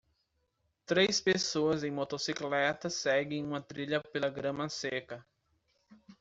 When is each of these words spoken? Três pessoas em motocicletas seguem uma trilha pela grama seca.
Três 0.83 1.21
pessoas 1.21 1.83
em 1.83 1.91
motocicletas 1.91 2.95
seguem 2.95 3.45
uma 3.45 3.61
trilha 3.61 4.01
pela 4.01 4.31
grama 4.31 4.67
seca. 4.67 5.23